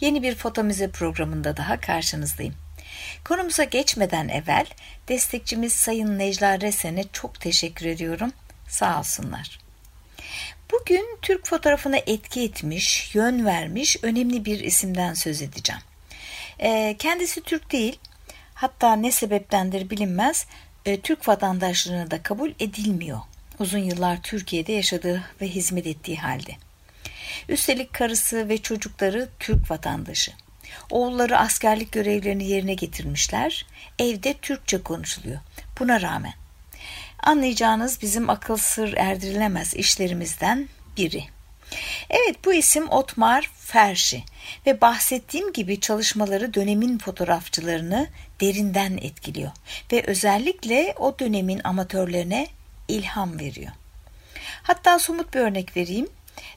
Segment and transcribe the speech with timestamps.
[0.00, 2.54] Yeni bir foto müze programında daha karşınızdayım.
[3.24, 4.66] Konumuza geçmeden evvel
[5.08, 8.32] destekçimiz Sayın Necla Resen'e çok teşekkür ediyorum.
[8.68, 9.58] Sağ olsunlar.
[10.72, 15.82] Bugün Türk fotoğrafına etki etmiş, yön vermiş önemli bir isimden söz edeceğim.
[16.60, 17.98] Ee, kendisi Türk değil,
[18.54, 20.46] hatta ne sebeptendir bilinmez,
[20.86, 23.20] e, Türk vatandaşlığına da kabul edilmiyor.
[23.58, 26.65] Uzun yıllar Türkiye'de yaşadığı ve hizmet ettiği halde.
[27.48, 30.32] Üstelik karısı ve çocukları Türk vatandaşı.
[30.90, 33.66] Oğulları askerlik görevlerini yerine getirmişler.
[33.98, 35.40] Evde Türkçe konuşuluyor.
[35.80, 36.34] Buna rağmen.
[37.18, 41.24] Anlayacağınız bizim akıl sır erdirilemez işlerimizden biri.
[42.10, 44.24] Evet bu isim Otmar Ferşi
[44.66, 48.08] ve bahsettiğim gibi çalışmaları dönemin fotoğrafçılarını
[48.40, 49.50] derinden etkiliyor
[49.92, 52.48] ve özellikle o dönemin amatörlerine
[52.88, 53.72] ilham veriyor.
[54.62, 56.08] Hatta somut bir örnek vereyim.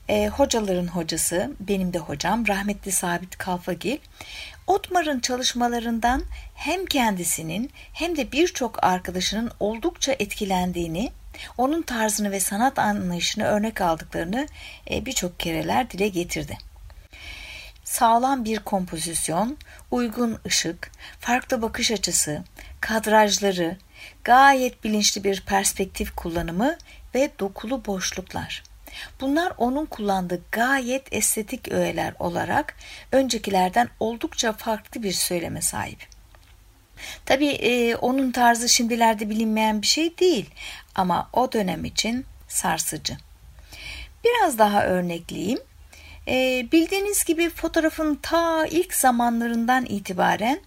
[0.09, 3.97] E, hocaların hocası, benim de hocam rahmetli Sabit Kalfagil,
[4.67, 6.23] Otmar'ın çalışmalarından
[6.55, 11.11] hem kendisinin hem de birçok arkadaşının oldukça etkilendiğini,
[11.57, 14.47] onun tarzını ve sanat anlayışını örnek aldıklarını
[14.91, 16.57] e, birçok kereler dile getirdi.
[17.83, 19.57] Sağlam bir kompozisyon,
[19.91, 22.43] uygun ışık, farklı bakış açısı,
[22.81, 23.77] kadrajları,
[24.23, 26.77] gayet bilinçli bir perspektif kullanımı
[27.15, 28.68] ve dokulu boşluklar.
[29.21, 32.75] Bunlar onun kullandığı gayet estetik öğeler olarak
[33.11, 36.07] öncekilerden oldukça farklı bir söyleme sahip.
[37.25, 40.49] Tabii e, onun tarzı şimdilerde bilinmeyen bir şey değil
[40.95, 43.17] ama o dönem için sarsıcı.
[44.25, 45.59] Biraz daha örnekleyeyim.
[46.27, 50.59] E, bildiğiniz gibi fotoğrafın ta ilk zamanlarından itibaren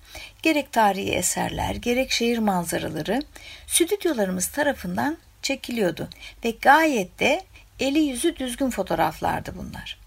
[0.42, 3.22] gerek tarihi eserler gerek şehir manzaraları
[3.66, 6.08] stüdyolarımız tarafından çekiliyordu
[6.44, 7.42] ve gayet de
[7.80, 9.98] eli yüzü düzgün fotoğraflardı bunlar.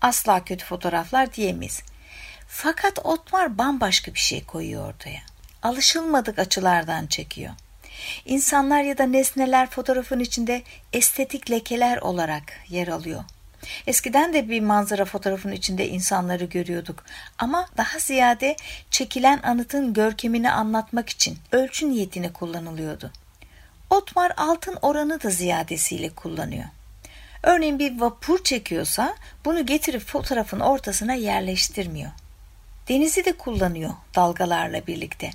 [0.00, 1.82] Asla kötü fotoğraflar diyemeyiz.
[2.48, 5.20] Fakat Otmar bambaşka bir şey koyuyor ortaya.
[5.62, 7.52] Alışılmadık açılardan çekiyor.
[8.24, 10.62] İnsanlar ya da nesneler fotoğrafın içinde
[10.92, 13.24] estetik lekeler olarak yer alıyor.
[13.86, 17.04] Eskiden de bir manzara fotoğrafın içinde insanları görüyorduk
[17.38, 18.56] ama daha ziyade
[18.90, 23.10] çekilen anıtın görkemini anlatmak için ölçü niyetine kullanılıyordu.
[23.90, 26.64] Otmar altın oranı da ziyadesiyle kullanıyor.
[27.44, 32.10] Örneğin bir vapur çekiyorsa bunu getirip fotoğrafın ortasına yerleştirmiyor.
[32.88, 35.30] Denizi de kullanıyor dalgalarla birlikte.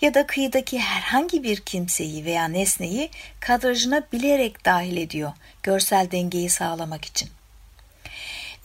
[0.00, 3.10] Ya da kıyıdaki herhangi bir kimseyi veya nesneyi
[3.40, 5.32] kadrajına bilerek dahil ediyor
[5.62, 7.30] görsel dengeyi sağlamak için.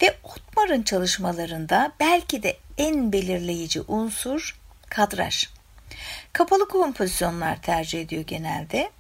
[0.02, 4.60] Ve Otmar'ın çalışmalarında belki de en belirleyici unsur
[4.90, 5.50] kadraj.
[6.34, 8.92] Kapalı kompozisyonlar tercih ediyor genelde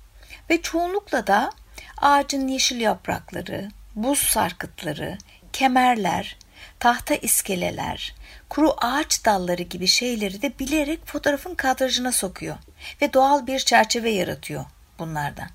[0.49, 1.49] ve çoğunlukla da
[1.97, 5.17] ağacın yeşil yaprakları, buz sarkıtları,
[5.53, 6.37] kemerler,
[6.79, 8.15] tahta iskeleler,
[8.49, 12.55] kuru ağaç dalları gibi şeyleri de bilerek fotoğrafın kadrajına sokuyor
[13.01, 14.65] ve doğal bir çerçeve yaratıyor
[14.99, 15.49] bunlardan.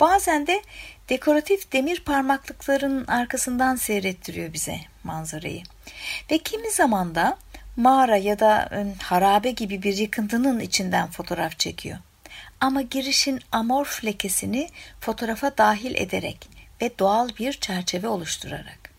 [0.00, 0.62] Bazen de
[1.08, 5.62] dekoratif demir parmaklıkların arkasından seyrettiriyor bize manzarayı.
[6.30, 7.38] Ve kimi zaman da
[7.76, 11.98] mağara ya da ıı, harabe gibi bir yıkıntının içinden fotoğraf çekiyor.
[12.60, 14.68] Ama girişin amorf lekesini
[15.00, 18.90] fotoğrafa dahil ederek ve doğal bir çerçeve oluşturarak.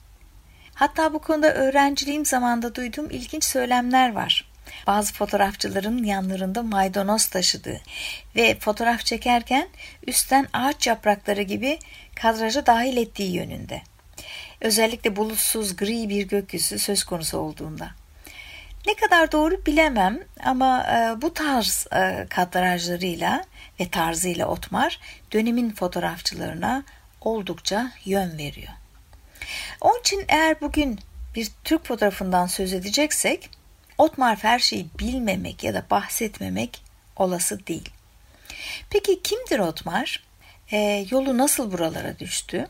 [0.73, 4.49] Hatta bu konuda öğrenciliğim zamanında duyduğum ilginç söylemler var.
[4.87, 7.81] Bazı fotoğrafçıların yanlarında maydanoz taşıdığı
[8.35, 9.69] ve fotoğraf çekerken
[10.07, 11.79] üstten ağaç yaprakları gibi
[12.15, 13.81] kadraja dahil ettiği yönünde.
[14.61, 17.89] Özellikle bulutsuz gri bir gökyüzü söz konusu olduğunda.
[18.87, 23.43] Ne kadar doğru bilemem ama e, bu tarz e, kadrajlarıyla
[23.79, 24.99] ve tarzıyla Otmar
[25.33, 26.83] dönemin fotoğrafçılarına
[27.21, 28.73] oldukça yön veriyor.
[29.81, 30.99] Onun için eğer bugün
[31.35, 33.49] bir Türk fotoğrafından söz edeceksek
[33.97, 36.81] Otmar Ferşi'yi bilmemek ya da bahsetmemek
[37.15, 37.89] olası değil.
[38.89, 40.23] Peki kimdir Otmar?
[40.71, 42.67] E, yolu nasıl buralara düştü?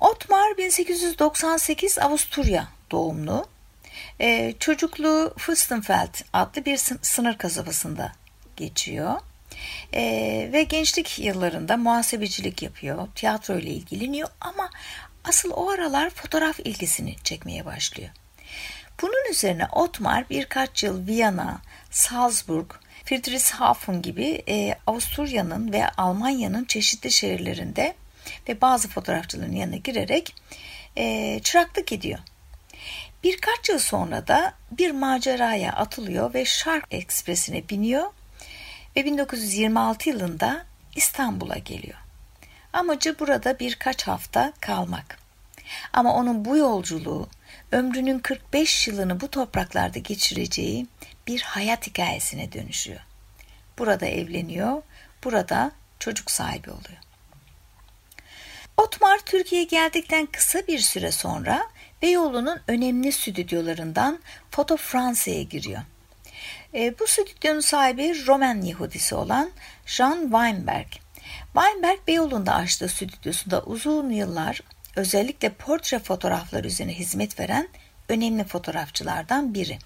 [0.00, 3.46] Otmar 1898 Avusturya doğumlu.
[4.20, 8.12] E, çocukluğu Fürstenfeld adlı bir sınır kasabasında
[8.56, 9.20] geçiyor.
[9.94, 10.02] E,
[10.52, 14.70] ve gençlik yıllarında muhasebecilik yapıyor, tiyatro ile ilgileniyor ama
[15.24, 18.10] asıl o aralar fotoğraf ilgisini çekmeye başlıyor.
[19.02, 21.60] Bunun üzerine Otmar birkaç yıl Viyana,
[21.90, 22.70] Salzburg,
[23.04, 27.94] Friedrichshafen gibi e, Avusturya'nın ve Almanya'nın çeşitli şehirlerinde
[28.48, 30.34] ve bazı fotoğrafçıların yanına girerek
[30.96, 32.18] e, çıraklık ediyor.
[33.24, 38.10] Birkaç yıl sonra da bir maceraya atılıyor ve Şark Ekspresi'ne biniyor
[38.96, 41.98] ve 1926 yılında İstanbul'a geliyor.
[42.72, 45.18] Amacı burada birkaç hafta kalmak.
[45.92, 47.28] Ama onun bu yolculuğu
[47.72, 50.86] ömrünün 45 yılını bu topraklarda geçireceği
[51.26, 53.00] bir hayat hikayesine dönüşüyor.
[53.78, 54.82] Burada evleniyor,
[55.24, 56.98] burada çocuk sahibi oluyor.
[58.76, 61.62] Otmar Türkiye'ye geldikten kısa bir süre sonra
[62.02, 64.18] Beyoğlu'nun önemli stüdyolarından
[64.50, 65.82] Foto Fransa'ya giriyor.
[66.74, 69.50] E, bu stüdyonun sahibi Roman Yahudisi olan
[69.86, 70.86] Jean Weinberg.
[71.54, 74.60] Weinberg Beyoğlu'nda açtığı stüdyosunda uzun yıllar
[74.96, 77.68] özellikle portre fotoğraflar üzerine hizmet veren
[78.08, 79.78] önemli fotoğrafçılardan biri.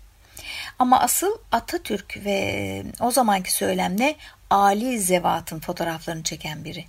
[0.78, 4.16] Ama asıl Atatürk ve o zamanki söylemle
[4.50, 6.84] Ali Zevat'ın fotoğraflarını çeken biri.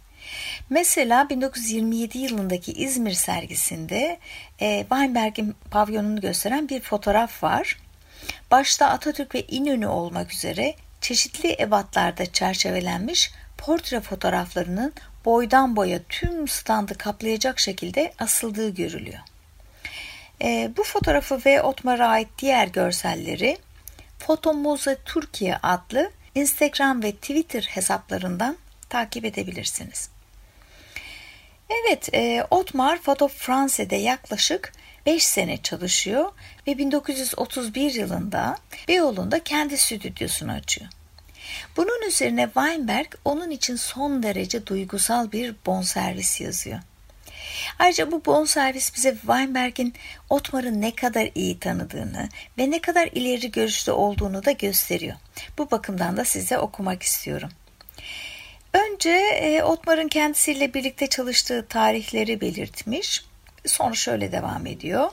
[0.70, 4.20] Mesela 1927 yılındaki İzmir sergisinde
[4.60, 7.78] e, Weinberg'in pavyonunu gösteren bir fotoğraf var.
[8.52, 14.94] Başta Atatürk ve İnönü olmak üzere çeşitli ebatlarda çerçevelenmiş portre fotoğraflarının
[15.26, 19.20] boydan boya tüm standı kaplayacak şekilde asıldığı görülüyor.
[20.42, 23.58] E, bu fotoğrafı ve Otmar'a ait diğer görselleri
[24.20, 28.58] Fotomoza Türkiye adlı Instagram ve Twitter hesaplarından
[28.90, 30.10] takip edebilirsiniz.
[31.70, 34.74] Evet, e, Otmar Foto Fransa'da yaklaşık
[35.06, 36.32] 5 sene çalışıyor
[36.68, 38.58] ve 1931 yılında
[38.88, 40.90] Beyoğlu'nda kendi stüdyosunu açıyor.
[41.78, 46.80] Bunun üzerine Weinberg onun için son derece duygusal bir bonservis yazıyor.
[47.80, 49.94] Ayrıca bu bonservis bize Weinberg'in
[50.30, 55.16] Otmar'ı ne kadar iyi tanıdığını ve ne kadar ileri görüşlü olduğunu da gösteriyor.
[55.58, 57.50] Bu bakımdan da size okumak istiyorum.
[58.74, 63.26] Önce e, Otmar'ın kendisiyle birlikte çalıştığı tarihleri belirtmiş.
[63.66, 65.12] Sonra şöyle devam ediyor.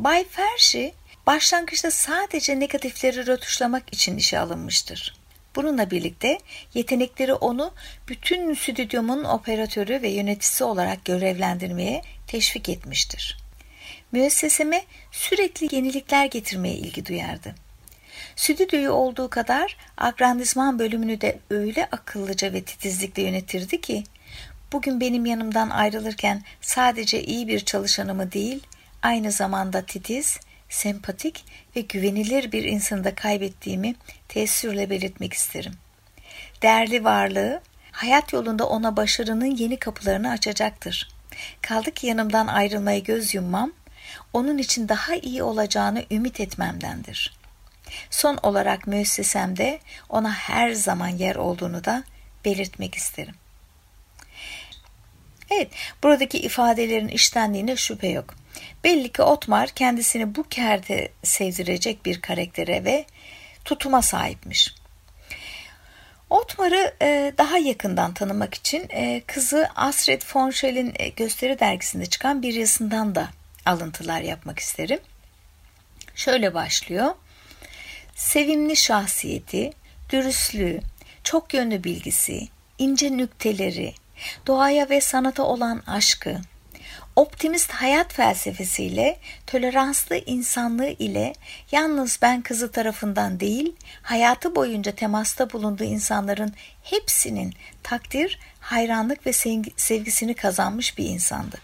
[0.00, 0.94] Bay Ferşi
[1.26, 5.14] başlangıçta sadece negatifleri rötuşlamak için işe alınmıştır.
[5.56, 6.38] Bununla birlikte
[6.74, 7.74] yetenekleri onu
[8.08, 13.38] bütün stüdyomun operatörü ve yöneticisi olarak görevlendirmeye teşvik etmiştir.
[14.12, 17.54] Müesseseme sürekli yenilikler getirmeye ilgi duyardı.
[18.36, 24.04] Stüdyoyu olduğu kadar agrandizman bölümünü de öyle akıllıca ve titizlikle yönetirdi ki
[24.72, 28.62] bugün benim yanımdan ayrılırken sadece iyi bir çalışanımı değil,
[29.02, 31.44] aynı zamanda titiz, sempatik
[31.76, 33.94] ve güvenilir bir insanı da kaybettiğimi
[34.28, 35.72] tesirle belirtmek isterim.
[36.62, 37.60] Değerli varlığı,
[37.92, 41.08] hayat yolunda ona başarının yeni kapılarını açacaktır.
[41.62, 43.72] Kaldı ki yanımdan ayrılmaya göz yummam,
[44.32, 47.40] onun için daha iyi olacağını ümit etmemdendir.
[48.10, 52.04] Son olarak müessesemde ona her zaman yer olduğunu da
[52.44, 53.34] belirtmek isterim.
[55.50, 55.70] Evet,
[56.02, 58.34] buradaki ifadelerin işlendiğine şüphe yok.
[58.84, 63.04] Belli ki Otmar kendisini bu kerde sevdirecek bir karaktere ve
[63.64, 64.74] tutuma sahipmiş.
[66.30, 72.42] Otmar'ı e, daha yakından tanımak için e, kızı Astrid von Schell'in e, gösteri dergisinde çıkan
[72.42, 73.28] bir yazısından da
[73.66, 75.00] alıntılar yapmak isterim.
[76.14, 77.14] Şöyle başlıyor.
[78.14, 79.72] Sevimli şahsiyeti,
[80.10, 80.80] dürüstlüğü,
[81.24, 82.48] çok yönlü bilgisi,
[82.78, 83.94] ince nükteleri,
[84.46, 86.40] doğaya ve sanata olan aşkı,
[87.16, 91.32] optimist hayat felsefesiyle, toleranslı insanlığı ile
[91.72, 99.32] yalnız ben kızı tarafından değil, hayatı boyunca temasta bulunduğu insanların hepsinin takdir, hayranlık ve
[99.76, 101.58] sevgisini kazanmış bir insandı.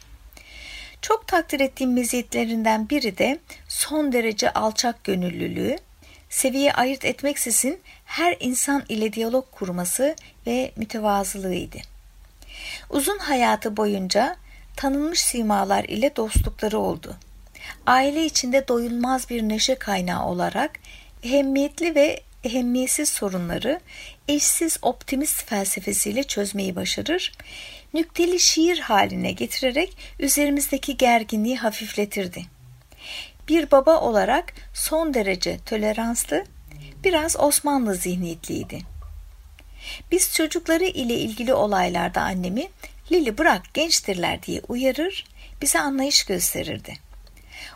[1.03, 5.79] Çok takdir ettiğim meziyetlerinden biri de son derece alçak gönüllülüğü,
[6.31, 10.17] seviye ayırt etmeksizin her insan ile diyalog kurması
[10.47, 11.79] ve mütevazılığıydı.
[12.91, 14.37] Uzun hayatı boyunca
[14.77, 17.17] tanınmış simalar ile dostlukları oldu.
[17.87, 20.71] Aile içinde doyulmaz bir neşe kaynağı olarak
[21.23, 23.81] ehemmiyetli ve ehemmiyetsiz sorunları
[24.29, 27.33] eşsiz optimist felsefesiyle çözmeyi başarır,
[27.95, 32.43] nükteli şiir haline getirerek üzerimizdeki gerginliği hafifletirdi.
[33.49, 36.45] Bir baba olarak son derece toleranslı,
[37.05, 38.79] biraz Osmanlı zihniyetliydi.
[40.11, 42.69] Biz çocukları ile ilgili olaylarda annemi
[43.13, 45.25] Lili bırak gençtirler diye uyarır,
[45.63, 46.99] bize anlayış gösterirdi.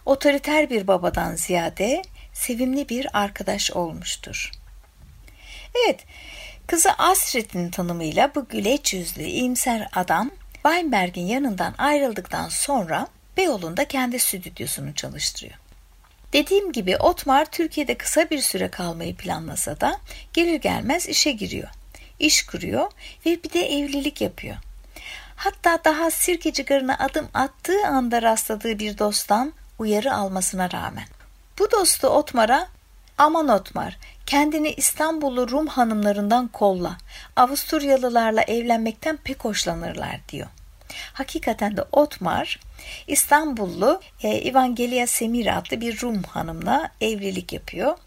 [0.06, 4.50] Otoriter bir babadan ziyade sevimli bir arkadaş olmuştur.
[5.74, 6.04] Evet,
[6.66, 14.94] kızı Astrid'in tanımıyla bu güleç yüzlü, iyimser adam Weinberg'in yanından ayrıldıktan sonra Beyoğlu'nda kendi stüdyosunu
[14.94, 15.54] çalıştırıyor.
[16.32, 20.00] Dediğim gibi Otmar Türkiye'de kısa bir süre kalmayı planlasa da
[20.32, 21.68] gelir gelmez işe giriyor.
[22.18, 22.90] İş kuruyor
[23.26, 24.56] ve bir de evlilik yapıyor.
[25.40, 31.04] Hatta daha sirke cigarına adım attığı anda rastladığı bir dosttan uyarı almasına rağmen.
[31.58, 32.68] Bu dostu Otmar'a
[33.18, 36.96] aman Otmar kendini İstanbullu Rum hanımlarından kolla.
[37.36, 40.46] Avusturyalılarla evlenmekten pek hoşlanırlar diyor.
[41.12, 42.60] Hakikaten de Otmar
[43.06, 47.98] İstanbullu e, Evangelia Semira adlı bir Rum hanımla evlilik yapıyor.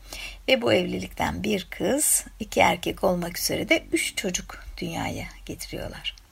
[0.48, 6.23] Ve bu evlilikten bir kız, iki erkek olmak üzere de üç çocuk dünyaya getiriyorlar.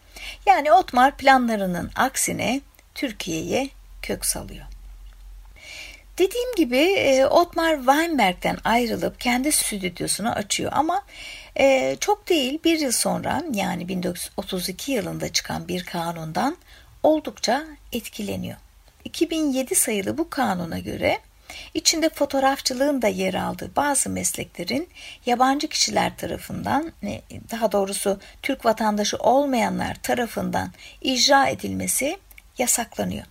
[0.46, 2.62] Yani Otmar planlarının aksine
[2.96, 3.70] Türkiye'ye
[4.02, 4.66] kök salıyor.
[6.18, 11.02] Dediğim gibi e, Otmar Weinberg'den ayrılıp kendi stüdyosunu açıyor ama
[11.60, 16.58] e, çok değil bir yıl sonra yani 1932 yılında çıkan bir kanundan
[17.04, 18.58] oldukça etkileniyor.
[19.04, 21.20] 2007 sayılı bu kanuna göre
[21.74, 24.90] içinde fotoğrafçılığın da yer aldığı bazı mesleklerin
[25.26, 26.92] yabancı kişiler tarafından
[27.52, 32.18] daha doğrusu Türk vatandaşı olmayanlar tarafından icra edilmesi
[32.58, 33.26] yasaklanıyor.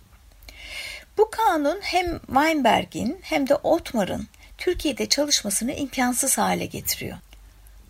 [1.17, 7.17] Bu kanun hem Weinberg'in hem de Otmar'ın Türkiye'de çalışmasını imkansız hale getiriyor.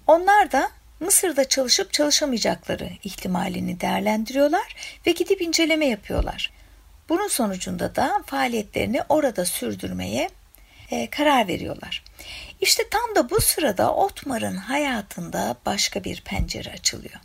[0.08, 0.70] Onlar da
[1.00, 4.76] Mısır'da çalışıp çalışamayacakları ihtimalini değerlendiriyorlar
[5.08, 6.52] ve gidip inceleme yapıyorlar.
[7.12, 10.30] Bunun sonucunda da faaliyetlerini orada sürdürmeye
[10.92, 12.04] e, karar veriyorlar.
[12.62, 17.20] İşte tam da bu sırada Otmar'ın hayatında başka bir pencere açılıyor.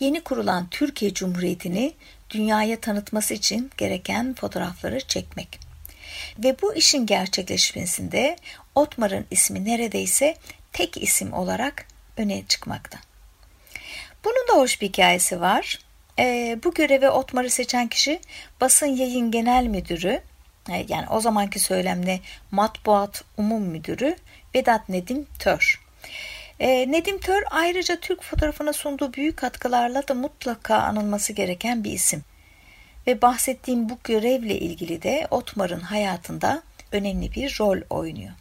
[0.00, 1.94] Yeni kurulan Türkiye Cumhuriyeti'ni
[2.30, 5.60] dünyaya tanıtması için gereken fotoğrafları çekmek.
[6.38, 8.36] Ve bu işin gerçekleşmesinde
[8.74, 10.36] Otmar'ın ismi neredeyse
[10.72, 11.86] tek isim olarak
[12.16, 12.98] öne çıkmakta.
[14.24, 15.83] Bunun da hoş bir hikayesi var.
[16.18, 18.20] E, bu göreve Otmar'ı seçen kişi
[18.60, 20.22] basın yayın genel müdürü
[20.70, 24.16] e, yani o zamanki söylemle matbuat umum müdürü
[24.54, 25.80] Vedat Nedim Tör.
[26.60, 32.22] E, Nedim Tör ayrıca Türk fotoğrafına sunduğu büyük katkılarla da mutlaka anılması gereken bir isim.
[33.06, 38.32] Ve bahsettiğim bu görevle ilgili de Otmar'ın hayatında önemli bir rol oynuyor.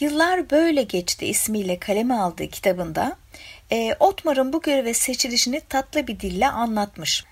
[0.00, 3.16] Yıllar Böyle Geçti ismiyle kaleme aldığı kitabında
[3.72, 7.24] e, Otmar'ın bu göreve seçilişini tatlı bir dille anlatmış.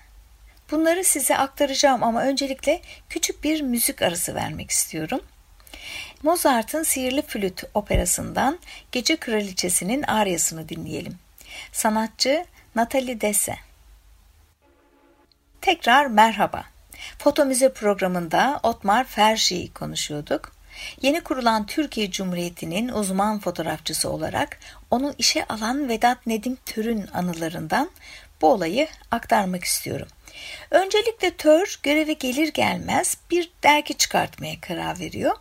[0.71, 5.21] Bunları size aktaracağım ama öncelikle küçük bir müzik arası vermek istiyorum.
[6.23, 8.59] Mozart'ın Sihirli Flüt operasından
[8.91, 11.17] Gece Kraliçesi'nin aryasını dinleyelim.
[11.71, 13.55] Sanatçı Natalie Desse.
[15.61, 16.65] Tekrar merhaba.
[17.19, 20.51] Foto Müze programında Otmar Ferşi'yi konuşuyorduk.
[21.01, 24.59] Yeni kurulan Türkiye Cumhuriyeti'nin uzman fotoğrafçısı olarak
[24.91, 27.89] onu işe alan Vedat Nedim Tör'ün anılarından
[28.41, 30.07] bu olayı aktarmak istiyorum.
[30.71, 35.35] Öncelikle Tör göreve gelir gelmez bir dergi çıkartmaya karar veriyor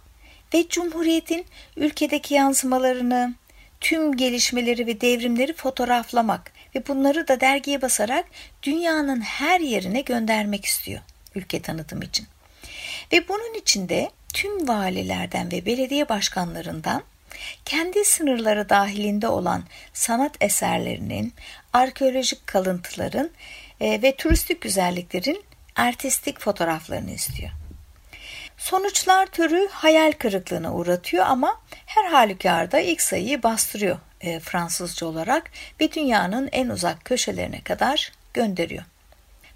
[0.54, 1.46] ve Cumhuriyet'in
[1.76, 3.34] ülkedeki yansımalarını,
[3.80, 8.26] tüm gelişmeleri ve devrimleri fotoğraflamak ve bunları da dergiye basarak
[8.62, 11.00] dünyanın her yerine göndermek istiyor
[11.34, 12.26] ülke tanıtım için.
[13.12, 17.02] Ve bunun için de tüm valilerden ve belediye başkanlarından
[17.64, 21.34] kendi sınırları dahilinde olan sanat eserlerinin,
[21.72, 23.30] arkeolojik kalıntıların
[23.80, 25.44] e, ve turistik güzelliklerin
[25.76, 27.50] artistik fotoğraflarını istiyor.
[28.56, 35.92] Sonuçlar türü hayal kırıklığına uğratıyor ama her halükarda ilk sayıyı bastırıyor e, Fransızca olarak ve
[35.92, 38.84] dünyanın en uzak köşelerine kadar gönderiyor.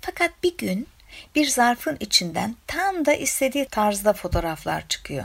[0.01, 0.89] Fakat bir gün
[1.35, 5.25] bir zarfın içinden tam da istediği tarzda fotoğraflar çıkıyor.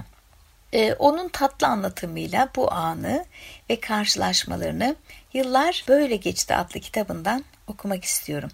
[0.74, 3.26] Ee, onun tatlı anlatımıyla bu anı
[3.70, 4.96] ve karşılaşmalarını
[5.34, 8.52] Yıllar Böyle Geçti adlı kitabından okumak istiyorum.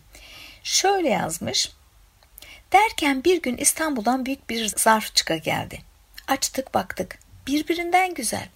[0.64, 1.72] Şöyle yazmış.
[2.74, 5.82] Derken bir gün İstanbul'dan büyük bir zarf çıka geldi.
[6.28, 7.20] Açtık baktık.
[7.48, 8.48] Birbirinden güzel.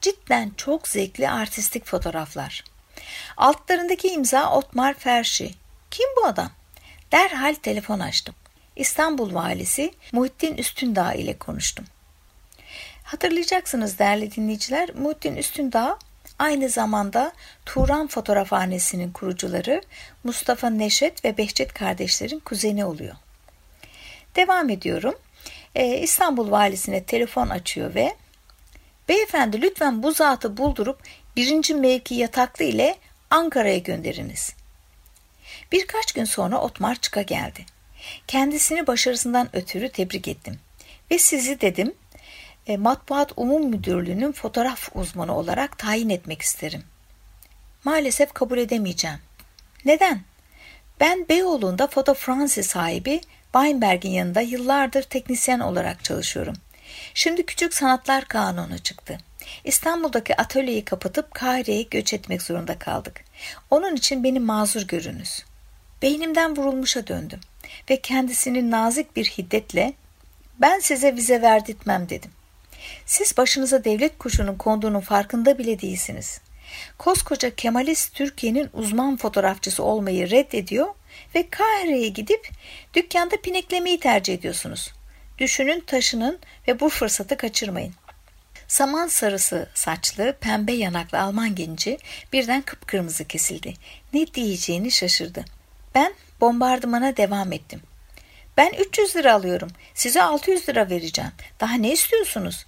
[0.00, 2.64] Cidden çok zevkli artistik fotoğraflar.
[3.36, 5.54] Altlarındaki imza Otmar Ferşi.
[5.90, 6.50] Kim bu adam?
[7.12, 8.34] Derhal telefon açtım.
[8.76, 11.84] İstanbul Valisi Muhittin Üstündağ ile konuştum.
[13.02, 15.98] Hatırlayacaksınız değerli dinleyiciler, Muhittin Üstündağ
[16.38, 17.32] aynı zamanda
[17.66, 19.82] Turan Fotoğrafhanesi'nin kurucuları
[20.24, 23.14] Mustafa Neşet ve Behçet kardeşlerin kuzeni oluyor.
[24.36, 25.14] Devam ediyorum.
[25.74, 28.16] Ee, İstanbul Valisi'ne telefon açıyor ve
[29.08, 31.02] Beyefendi lütfen bu zatı buldurup
[31.36, 32.96] birinci mevki yataklı ile
[33.30, 34.57] Ankara'ya gönderiniz.
[35.72, 37.66] Birkaç gün sonra Otmar çıka geldi.
[38.26, 40.60] Kendisini başarısından ötürü tebrik ettim.
[41.10, 41.94] Ve sizi dedim
[42.66, 46.82] e, Matbuat Umum Müdürlüğü'nün fotoğraf uzmanı olarak tayin etmek isterim.
[47.84, 49.18] Maalesef kabul edemeyeceğim.
[49.84, 50.22] Neden?
[51.00, 53.20] Ben Beyoğlu'nda Foto France sahibi
[53.52, 56.54] Weinberg'in yanında yıllardır teknisyen olarak çalışıyorum.
[57.14, 59.18] Şimdi Küçük Sanatlar Kanunu çıktı.
[59.64, 63.20] İstanbul'daki atölyeyi kapatıp Kahire'ye göç etmek zorunda kaldık.
[63.70, 65.44] Onun için beni mazur görünüz.
[66.02, 67.40] Beynimden vurulmuşa döndüm
[67.90, 69.92] ve kendisini nazik bir hiddetle
[70.58, 72.30] ben size vize verdirtmem dedim.
[73.06, 76.40] Siz başınıza devlet kuşunun konduğunun farkında bile değilsiniz.
[76.98, 80.86] Koskoca Kemalist Türkiye'nin uzman fotoğrafçısı olmayı reddediyor
[81.34, 82.50] ve Kahire'ye gidip
[82.94, 84.92] dükkanda pineklemeyi tercih ediyorsunuz.
[85.38, 86.38] Düşünün, taşının
[86.68, 87.94] ve bu fırsatı kaçırmayın.
[88.68, 91.98] Saman sarısı saçlı, pembe yanaklı Alman genci
[92.32, 93.74] birden kıpkırmızı kesildi.
[94.12, 95.44] Ne diyeceğini şaşırdı.
[95.94, 97.82] Ben bombardımana devam ettim.
[98.56, 99.68] Ben 300 lira alıyorum.
[99.94, 101.30] Size 600 lira vereceğim.
[101.60, 102.66] Daha ne istiyorsunuz?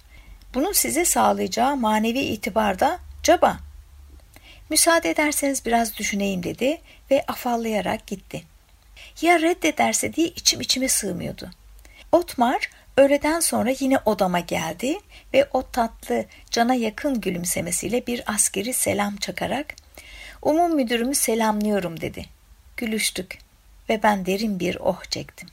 [0.53, 3.57] Bunun size sağlayacağı manevi itibarda caba.
[4.69, 8.43] Müsaade ederseniz biraz düşüneyim dedi ve afallayarak gitti.
[9.21, 11.49] Ya reddederse diye içim içime sığmıyordu.
[12.11, 14.97] Otmar öğleden sonra yine odama geldi
[15.33, 19.75] ve o tatlı, cana yakın gülümsemesiyle bir askeri selam çakarak
[20.41, 22.25] ''Umum müdürümü selamlıyorum.'' dedi.
[22.77, 23.37] Gülüştük
[23.89, 25.49] ve ben derin bir oh çektim.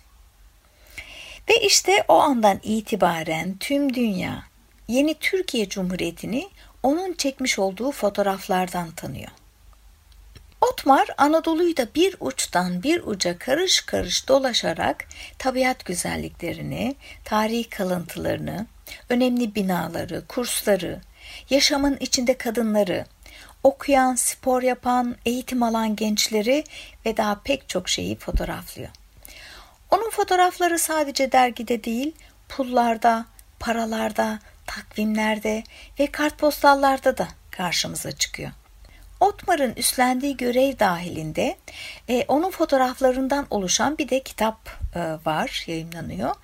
[1.48, 4.44] Ve işte o andan itibaren tüm dünya
[4.88, 6.48] yeni Türkiye Cumhuriyeti'ni
[6.82, 9.30] onun çekmiş olduğu fotoğraflardan tanıyor.
[10.60, 15.04] Otmar Anadolu'yu da bir uçtan bir uca karış karış dolaşarak
[15.38, 18.66] tabiat güzelliklerini, tarihi kalıntılarını,
[19.08, 21.00] önemli binaları, kursları,
[21.50, 23.04] yaşamın içinde kadınları,
[23.62, 26.64] okuyan, spor yapan, eğitim alan gençleri
[27.06, 28.88] ve daha pek çok şeyi fotoğraflıyor.
[29.90, 32.14] Onun fotoğrafları sadece dergide değil,
[32.48, 33.26] pullarda,
[33.60, 35.64] paralarda, takvimlerde
[36.00, 38.50] ve kartpostallarda da karşımıza çıkıyor.
[39.20, 41.56] Otmar'ın üstlendiği görev dahilinde
[42.08, 46.34] e, onun fotoğraflarından oluşan bir de kitap e, var, yayınlanıyor.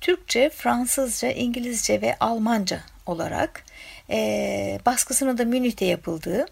[0.00, 3.64] Türkçe, Fransızca, İngilizce ve Almanca olarak
[4.10, 6.46] e, baskısının da Münih'te yapıldığı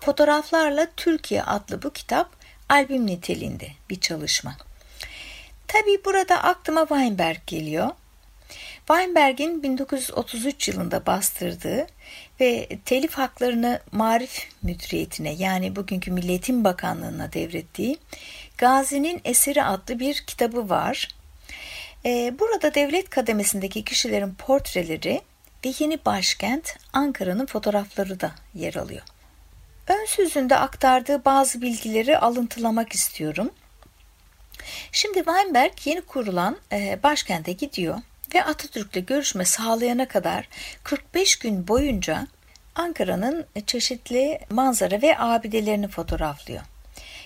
[0.00, 2.30] Fotoğraflarla Türkiye adlı bu kitap
[2.68, 4.56] albüm niteliğinde bir çalışma.
[5.68, 7.90] Tabi burada aklıma Weinberg geliyor.
[8.86, 11.86] Weinberg'in 1933 yılında bastırdığı
[12.40, 17.98] ve telif haklarını Marif Müdüriyeti'ne yani bugünkü Milletin Bakanlığı'na devrettiği
[18.58, 21.08] Gazi'nin Eseri adlı bir kitabı var.
[22.04, 25.20] Ee, burada devlet kademesindeki kişilerin portreleri
[25.64, 29.02] ve yeni başkent Ankara'nın fotoğrafları da yer alıyor.
[29.88, 33.50] Ön sözünde aktardığı bazı bilgileri alıntılamak istiyorum.
[34.92, 37.98] Şimdi Weinberg yeni kurulan e, başkente gidiyor
[38.34, 40.48] ve Atatürk'le görüşme sağlayana kadar
[40.84, 42.26] 45 gün boyunca
[42.74, 46.62] Ankara'nın çeşitli manzara ve abidelerini fotoğraflıyor.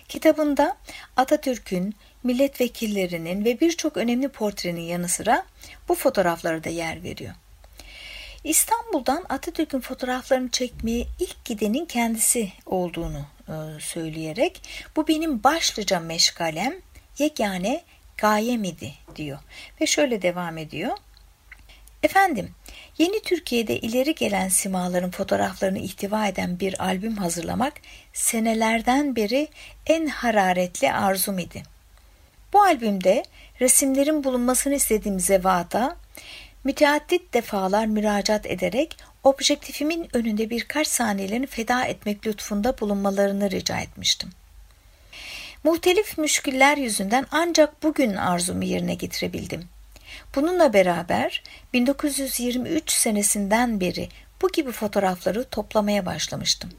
[0.09, 0.77] Kitabında
[1.17, 5.45] Atatürk'ün, milletvekillerinin ve birçok önemli portrenin yanı sıra
[5.89, 7.35] bu fotoğraflara da yer veriyor.
[8.45, 14.63] İstanbul'dan Atatürk'ün fotoğraflarını çekmeye ilk gidenin kendisi olduğunu e, söyleyerek
[14.97, 16.75] bu benim başlıca meşgalem
[17.19, 17.83] yegane
[18.17, 19.39] gayem idi diyor.
[19.81, 20.97] Ve şöyle devam ediyor.
[22.03, 22.51] Efendim,
[22.99, 27.73] yeni Türkiye'de ileri gelen simaların fotoğraflarını ihtiva eden bir albüm hazırlamak
[28.13, 29.49] senelerden beri
[29.87, 31.63] en hararetli arzum idi.
[32.53, 33.25] Bu albümde
[33.61, 35.97] resimlerin bulunmasını istediğim zevata
[36.65, 44.31] müteaddit defalar müracaat ederek objektifimin önünde birkaç saniyelerini feda etmek lütfunda bulunmalarını rica etmiştim.
[45.65, 49.65] Muhtelif müşküller yüzünden ancak bugün arzumu yerine getirebildim.
[50.35, 54.09] Bununla beraber 1923 senesinden beri
[54.43, 56.71] bu gibi fotoğrafları toplamaya başlamıştım.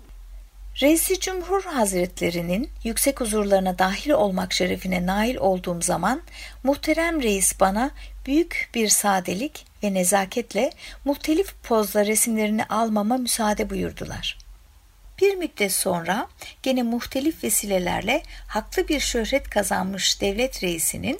[0.82, 6.22] Reisi Cumhur Hazretlerinin yüksek huzurlarına dahil olmak şerefine nail olduğum zaman
[6.64, 7.92] muhterem reis bana
[8.26, 10.72] büyük bir sadelik ve nezaketle
[11.06, 14.38] muhtelif pozla resimlerini almama müsaade buyurdular.
[15.22, 16.28] Bir müddet sonra
[16.64, 21.20] gene muhtelif vesilelerle haklı bir şöhret kazanmış devlet reisinin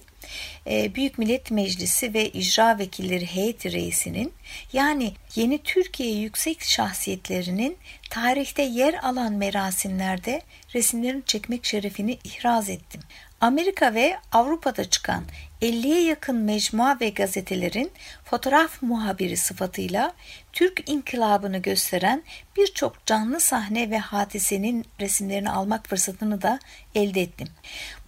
[0.66, 4.34] Büyük Millet Meclisi ve icra vekilleri heyeti reisinin
[4.74, 7.78] yani yeni Türkiye yüksek şahsiyetlerinin
[8.10, 10.42] tarihte yer alan merasimlerde
[10.74, 13.02] resimlerini çekmek şerefini ihraz ettim.
[13.44, 15.24] Amerika ve Avrupa'da çıkan
[15.62, 17.92] 50'ye yakın mecmua ve gazetelerin
[18.26, 20.14] fotoğraf muhabiri sıfatıyla
[20.54, 22.24] Türk inkılabını gösteren
[22.58, 26.60] birçok canlı sahne ve hadisenin resimlerini almak fırsatını da
[26.96, 27.48] elde ettim.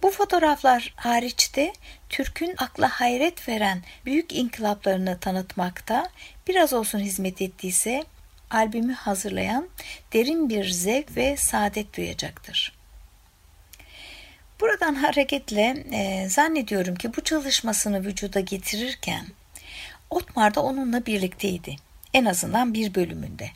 [0.02, 1.72] Bu fotoğraflar hariçte
[2.08, 6.08] Türk'ün akla hayret veren büyük inkılaplarını tanıtmakta
[6.48, 8.04] biraz olsun hizmet ettiyse
[8.50, 9.68] albümü hazırlayan
[10.12, 12.75] derin bir zevk ve saadet duyacaktır.
[14.60, 19.26] Buradan hareketle e, zannediyorum ki bu çalışmasını vücuda getirirken
[20.10, 21.76] Otmar da onunla birlikteydi.
[22.14, 23.50] En azından bir bölümünde.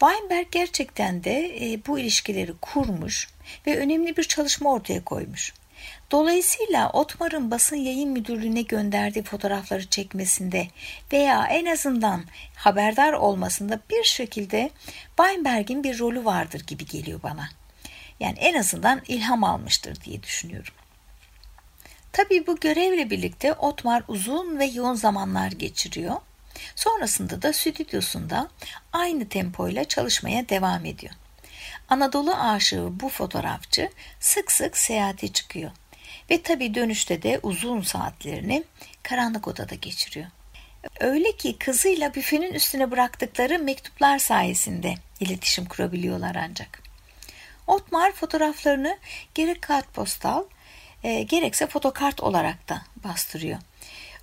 [0.00, 3.28] Weinberg gerçekten de e, bu ilişkileri kurmuş
[3.66, 5.54] ve önemli bir çalışma ortaya koymuş.
[6.10, 10.68] Dolayısıyla Otmar'ın basın yayın müdürlüğüne gönderdiği fotoğrafları çekmesinde
[11.12, 14.70] veya en azından haberdar olmasında bir şekilde
[15.16, 17.48] Weinberg'in bir rolü vardır gibi geliyor bana.
[18.22, 20.74] Yani en azından ilham almıştır diye düşünüyorum.
[22.12, 26.16] Tabii bu görevle birlikte Otmar uzun ve yoğun zamanlar geçiriyor.
[26.76, 28.48] Sonrasında da stüdyosunda
[28.92, 31.14] aynı tempoyla çalışmaya devam ediyor.
[31.88, 35.70] Anadolu aşığı bu fotoğrafçı sık sık seyahate çıkıyor.
[36.30, 38.64] Ve tabii dönüşte de uzun saatlerini
[39.02, 40.26] karanlık odada geçiriyor.
[41.00, 46.81] Öyle ki kızıyla büfenin üstüne bıraktıkları mektuplar sayesinde iletişim kurabiliyorlar ancak.
[47.66, 48.98] Otmar fotoğraflarını
[49.34, 50.44] gerek kartpostal
[51.02, 53.58] e, gerekse fotokart olarak da bastırıyor.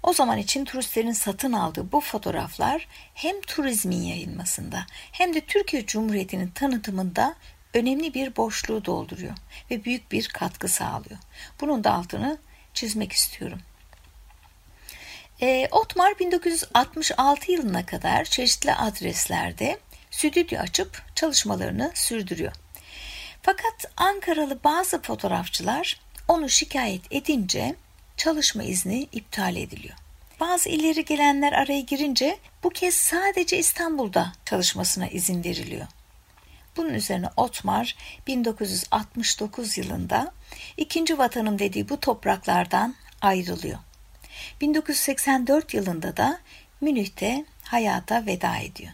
[0.04, 6.48] O zaman için turistlerin satın aldığı bu fotoğraflar hem turizmin yayılmasında hem de Türkiye Cumhuriyeti'nin
[6.48, 7.36] tanıtımında
[7.74, 9.34] önemli bir boşluğu dolduruyor
[9.72, 11.20] ve büyük bir katkı sağlıyor.
[11.62, 12.38] Bunun da altını
[12.74, 13.60] çizmek istiyorum.
[15.42, 19.80] E, Otmar 1966 yılına kadar çeşitli adreslerde
[20.12, 22.54] stüdyo açıp çalışmalarını sürdürüyor.
[23.42, 27.76] Fakat Ankaralı bazı fotoğrafçılar onu şikayet edince
[28.18, 29.96] çalışma izni iptal ediliyor.
[30.40, 35.88] Bazı ileri gelenler araya girince bu kez sadece İstanbul'da çalışmasına izin veriliyor.
[36.78, 37.96] Bunun üzerine Otmar
[38.28, 40.32] 1969 yılında
[40.78, 43.80] ikinci vatanım dediği bu topraklardan ayrılıyor.
[44.62, 46.40] 1984 yılında da
[46.82, 48.92] Münih'te hayata veda ediyor.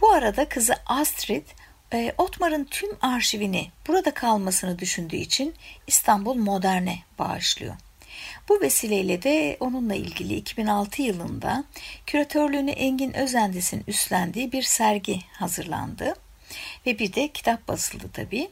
[0.00, 1.46] Bu arada kızı Astrid
[1.92, 5.54] e, Otmar'ın tüm arşivini burada kalmasını düşündüğü için
[5.86, 7.74] İstanbul Modern'e bağışlıyor.
[8.48, 11.64] Bu vesileyle de onunla ilgili 2006 yılında
[12.06, 16.14] küratörlüğünü Engin Özendis'in üstlendiği bir sergi hazırlandı.
[16.86, 18.50] Ve bir de kitap basıldı tabii.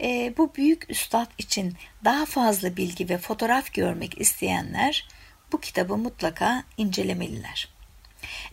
[0.00, 1.74] E, bu büyük üstad için
[2.04, 5.08] daha fazla bilgi ve fotoğraf görmek isteyenler
[5.52, 7.68] bu kitabı mutlaka incelemeliler.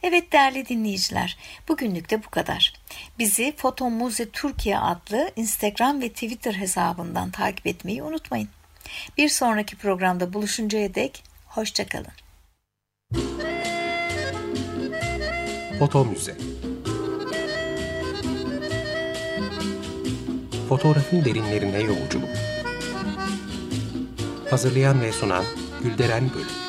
[0.04, 2.74] Evet değerli dinleyiciler, bugünlük de bu kadar.
[3.20, 8.50] Bizi Foto Muze Türkiye adlı Instagram ve Twitter hesabından takip etmeyi unutmayın.
[9.18, 12.12] Bir sonraki programda buluşuncaya dek hoşçakalın.
[15.80, 16.38] Foto Müze
[20.70, 22.30] Fotoğrafın derinlerine yolculuk
[24.50, 25.46] Hazırlayan ve sunan
[25.84, 26.65] Gülderen Bölüm